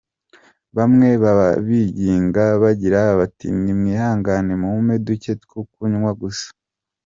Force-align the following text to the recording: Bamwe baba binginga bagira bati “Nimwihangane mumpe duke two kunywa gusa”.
Bamwe 0.77 1.09
baba 1.23 1.47
binginga 1.67 2.43
bagira 2.63 3.01
bati 3.19 3.47
“Nimwihangane 3.63 4.53
mumpe 4.61 4.95
duke 5.05 5.33
two 5.41 5.61
kunywa 5.71 6.11
gusa”. 6.21 6.47